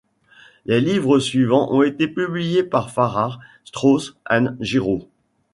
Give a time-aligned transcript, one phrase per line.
[0.65, 5.07] Les livres suivants ont été publiés par Farrar, Straus and Giroux.